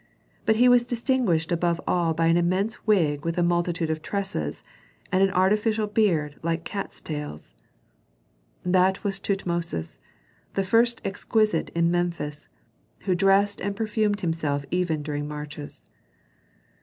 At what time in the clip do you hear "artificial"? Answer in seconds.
5.29-5.85